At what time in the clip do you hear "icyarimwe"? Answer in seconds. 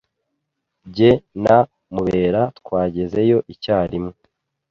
3.53-4.13